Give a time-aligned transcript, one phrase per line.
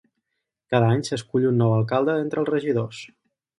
[0.75, 3.07] Cada any s'escull un nou alcalde d'entre els regidors.